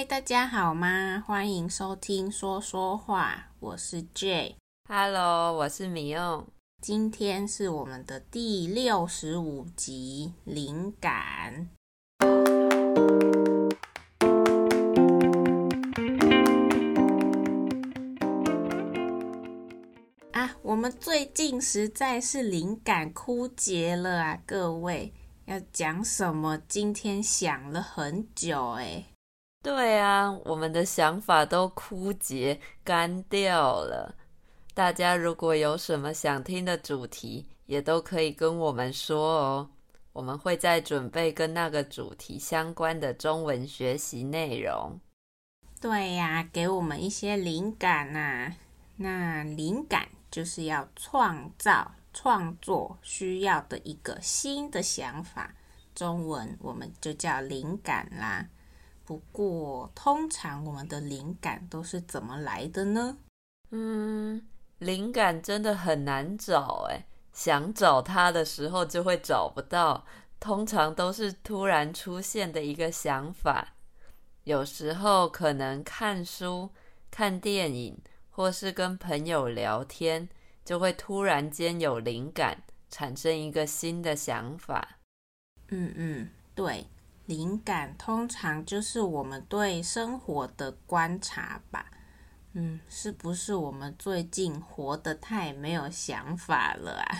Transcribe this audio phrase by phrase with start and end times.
[0.00, 1.22] 嗨，大家好吗？
[1.26, 4.54] 欢迎收听说说话，我是 Jay。
[4.88, 6.46] Hello，我是米用。
[6.80, 11.68] 今天是我们的第六十五集，灵感。
[20.32, 24.42] 啊，我们最近实在是灵感枯竭了啊！
[24.46, 25.12] 各位
[25.44, 26.58] 要讲什么？
[26.66, 29.04] 今天想了很久哎。
[29.62, 34.14] 对啊，我们的想法都枯竭干掉了。
[34.72, 39.70] 大家如果有什么想听的主题，也都可以跟我们说哦。
[40.12, 44.98] 我们会再准备跟那个主题相关的中文学习内容。
[45.80, 48.52] 对呀，给我们一些灵感呐。
[48.96, 55.54] 那灵感就是要创造、创作需要的一个新的想法，
[55.94, 58.46] 中文我们就叫灵感啦。
[59.10, 63.18] 不过，通常我们的灵感都是怎么来的呢？
[63.70, 64.46] 嗯，
[64.78, 70.06] 灵感真的很难找哎，想找它的时候就会找不到。
[70.38, 73.74] 通常都是突然出现的一个想法，
[74.44, 76.70] 有时候可能看书、
[77.10, 77.98] 看电影，
[78.30, 80.28] 或是跟朋友聊天，
[80.64, 85.00] 就会突然间有灵感，产生一个新的想法。
[85.70, 86.86] 嗯嗯，对。
[87.30, 91.86] 灵感通常就是我们对生活的观察吧，
[92.54, 97.18] 嗯，是不是我们最近活得太没有想法了啊？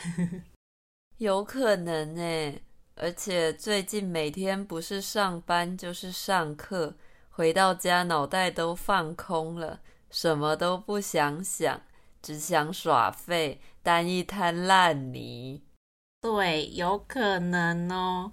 [1.18, 2.60] 有可能呢，
[2.96, 6.96] 而且最近每天不是上班就是上课，
[7.30, 11.80] 回到家脑袋都放空了，什么都不想想，
[12.20, 15.62] 只想耍废，当一滩烂泥。
[16.20, 18.32] 对，有可能哦。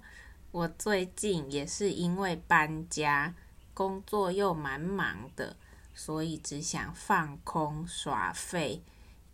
[0.50, 3.34] 我最近也是因为搬家，
[3.74, 5.56] 工作又蛮忙的，
[5.94, 8.82] 所以只想放空耍废。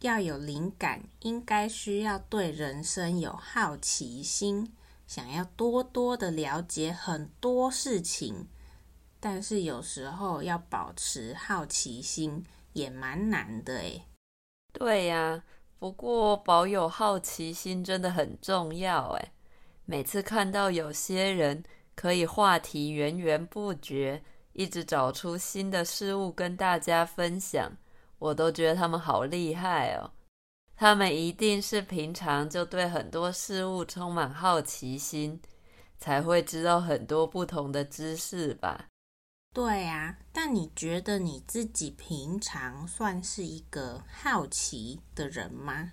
[0.01, 4.71] 要有灵感，应该需要对人生有好奇心，
[5.07, 8.49] 想要多多的了解很多事情。
[9.21, 12.45] 但是有时候要保持好奇心
[12.75, 14.05] 也蛮难的诶。
[14.73, 15.43] 对呀，
[15.79, 19.31] 不过保有好奇心真的很重要诶。
[19.87, 21.63] 每次看到有些人
[21.95, 24.23] 可以话题源源不绝，
[24.53, 27.71] 一直找出新的事物跟大家分享，
[28.19, 30.11] 我都觉得他们好厉害哦。
[30.77, 35.41] 他们一定是平常就对很多事物充满好奇心，
[35.99, 38.87] 才会知道很多不同的知识吧？
[39.53, 45.93] 对啊，但你觉得你自己平常算是一个好奇的人吗？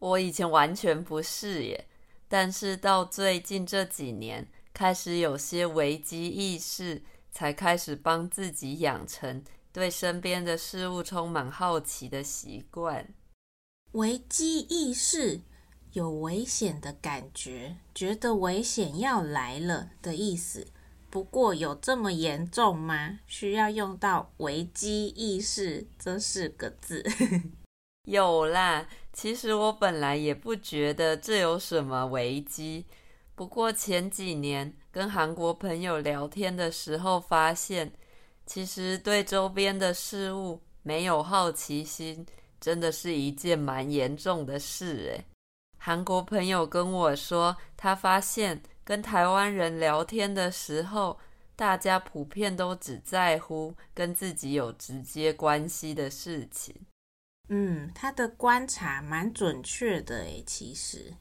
[0.00, 1.86] 我以前完全不是耶。
[2.32, 7.02] 但是到最近这几年，开始有些危机意识，
[7.32, 9.42] 才开始帮自己养成
[9.72, 13.12] 对身边的事物充满好奇的习惯。
[13.94, 15.40] 危机意识，
[15.94, 20.68] 有危险的感觉，觉得危险要来了的意思。
[21.10, 23.18] 不过有这么严重吗？
[23.26, 27.04] 需要用到危机意识这四个字？
[28.10, 28.86] 有啦。
[29.12, 32.86] 其实我本来也不觉得这有什么危机，
[33.34, 37.92] 不过前几年跟韩国朋友聊天的时候，发现
[38.46, 42.24] 其实对周边的事物没有好奇心，
[42.60, 45.24] 真的是一件蛮严重的事诶。
[45.78, 51.18] 韩国朋友跟我说，他发现跟台湾人聊天的时候，
[51.56, 56.74] 大家普遍都只在乎跟自己有直接关系的事情。
[57.52, 61.12] 嗯，他的观察蛮准确的诶，其实。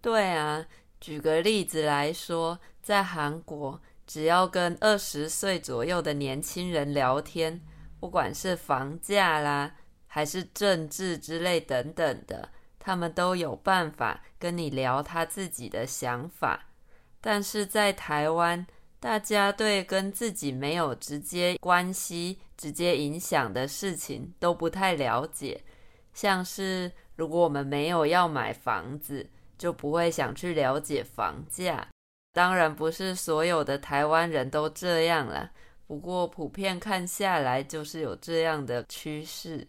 [0.00, 0.66] 对啊，
[0.98, 7.60] 举个例子来说，在韩国，只要跟二十岁左右的年轻人聊天，
[8.00, 9.76] 不管是房价啦，
[10.06, 12.48] 还是政治之类等等的，
[12.78, 16.68] 他们都有办法跟你聊他自己的想法。
[17.20, 18.66] 但是在台湾，
[18.98, 25.62] 大家对跟自己没有直接关系、直接影响的事情都不太了解。
[26.12, 31.86] 像是如果我们没有要买房子，就不会想去了解房价。
[32.32, 35.50] 当然不是所有的台湾人都这样啦，
[35.86, 39.66] 不过普遍看下来就是有这样的趋势。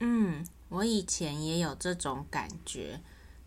[0.00, 3.00] 嗯，我以前也有这种感觉，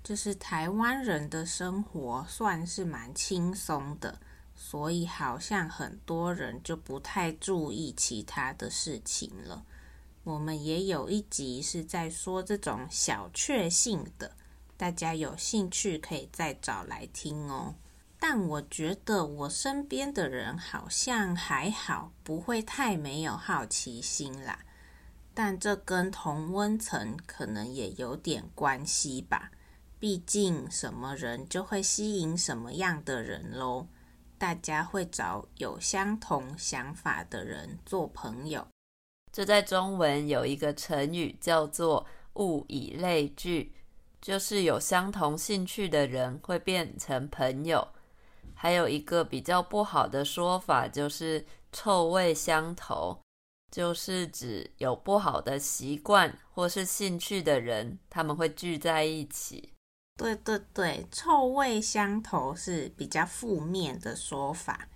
[0.04, 4.20] 就是台湾人的生活算是蛮轻松的，
[4.64, 9.66] 所以好像很多人就不太注意其他的事情了。
[10.24, 14.32] 我们也有一集是在说这种小确幸的，
[14.78, 17.74] 大家有兴趣可以再找来听哦。
[18.20, 24.60] 但我觉得我身边的人好像还好，不会太没有好奇心啦。
[25.34, 29.52] 但这跟同温层可能也有点关系吧。
[30.00, 33.88] 毕竟什么人就会吸引什么样的人喽。
[34.42, 38.66] 大家会找有相同想法的人做朋友。
[39.32, 42.04] 这在中文有一个成语叫做
[42.38, 43.72] “物以类聚”，
[44.20, 47.88] 就是有相同兴趣的人会变成朋友。
[48.56, 53.16] 还有一个比较不好的说法，就是臭味相投，
[53.70, 59.71] 就是指有不好的习惯或是兴趣的人，他们会聚在一起。
[60.22, 64.88] 对对对，臭味相投是比较负面的说法，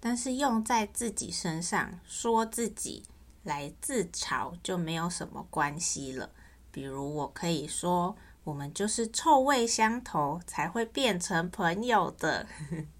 [0.00, 3.02] 但是用在自己身上，说自己
[3.42, 6.30] 来自嘲就没有什么关系了。
[6.70, 12.46] 比如我可以说，我们就是臭味相投才会变成朋友的。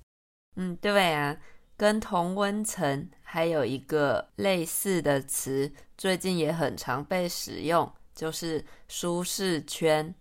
[0.57, 1.39] 嗯，对啊，
[1.79, 10.15] 跟同温层还有一个类似的词，最近也很常被使用，就是舒适圈。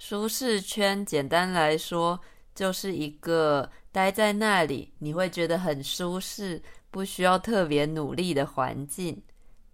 [0.00, 2.18] 舒适圈简单来说，
[2.54, 9.22] 就是一个待在那里你会觉得很舒适，不需要特别努力的环境。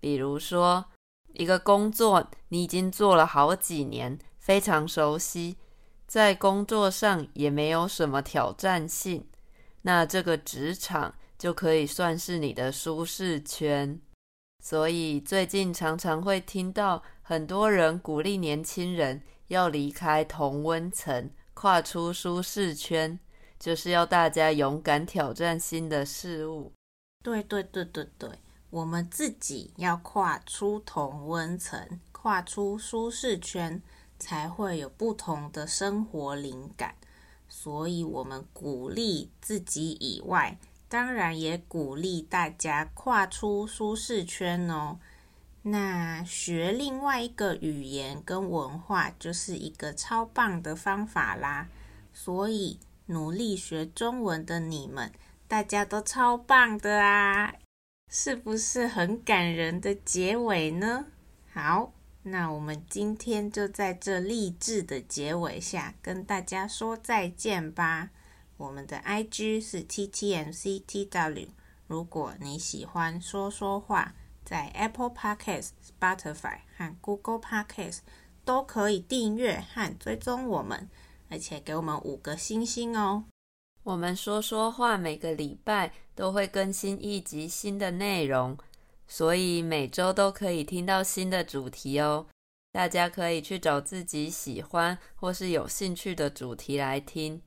[0.00, 0.84] 比如说，
[1.34, 5.58] 一个工作你已经做了好几年，非常熟悉，
[6.08, 9.24] 在工作上也没有什么挑战性。
[9.82, 14.00] 那这个职场就可以算是你的舒适圈，
[14.60, 23.18] 所以最近常常会听到很多人鼓励年轻人要离开同温层，跨出舒适圈，
[23.58, 26.72] 就是要大家勇敢挑战新的事物。
[27.22, 28.30] 对对对对对，
[28.70, 33.82] 我们自己要跨出同温层，跨出舒适圈，
[34.18, 36.94] 才会有不同的生活灵感。
[37.48, 40.58] 所以，我们鼓励自己以外，
[40.88, 44.98] 当然也鼓励大家跨出舒适圈哦。
[45.68, 51.66] 那学另外一个语言跟文化，就是一个超棒的方法啦。
[52.14, 55.10] 所以，努力学中文的你们，
[55.48, 57.52] 大家都超棒的啊！
[58.08, 61.06] 是不是很感人的结尾呢？
[61.52, 61.92] 好。
[62.22, 68.10] 那我们今天就在这励志的结尾下跟大家说再见吧。
[68.56, 71.48] 我们的 IG 是 TTMCTW。
[71.86, 74.14] 如果你喜欢说说话，
[74.46, 77.98] 在 Apple Podcast、Spotify 和 Google Podcast
[78.44, 80.88] 都可以订阅和追踪我们，
[81.28, 83.24] 而且给我们五个星星哦。
[83.82, 88.56] 我们说说话每个礼拜都会更新一集新的内容。
[89.08, 92.26] 所以每周都可以听到新的主题哦，
[92.72, 97.40] 大家可以去找自己喜欢或是有兴趣的主题来听。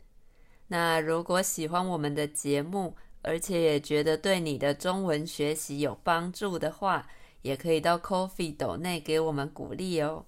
[0.68, 7.08] 那如果喜欢我们的节目，而且也觉得对你的中文学习有帮助的话，
[7.42, 10.26] 也可以到 Coffee 斗内给我们鼓励哦。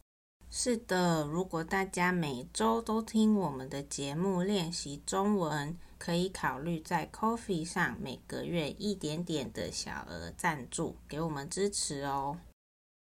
[0.50, 12.38] 是的，如果大家每周都听我们的节目练习中文，可以考虑在 Coffee 上每个月一点点的小额赞助，给我们支持哦。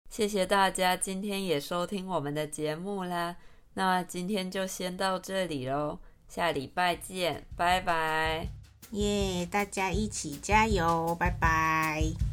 [0.09, 3.35] 谢谢大家今天也收听我们的节目啦，
[3.73, 5.99] 那今天就先到这里喽，
[6.29, 8.60] 下礼拜见，拜拜。
[8.91, 12.30] 耶，大家一起加油，拜拜。